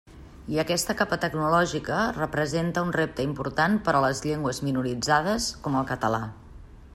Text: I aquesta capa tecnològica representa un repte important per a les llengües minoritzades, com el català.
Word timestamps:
I 0.53 0.59
aquesta 0.61 0.93
capa 1.01 1.17
tecnològica 1.25 1.99
representa 2.17 2.85
un 2.87 2.95
repte 2.97 3.27
important 3.29 3.77
per 3.89 3.95
a 3.99 4.03
les 4.07 4.23
llengües 4.29 4.63
minoritzades, 4.69 5.51
com 5.69 5.79
el 5.83 5.87
català. 5.95 6.25